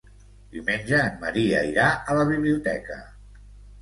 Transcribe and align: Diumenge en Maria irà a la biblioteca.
Diumenge 0.55 1.01
en 1.01 1.21
Maria 1.25 1.61
irà 1.73 1.91
a 1.99 2.17
la 2.21 2.25
biblioteca. 2.33 2.99